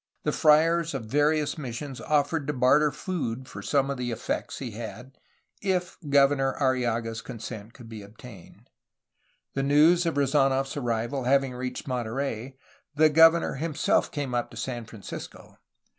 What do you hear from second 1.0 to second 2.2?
various missions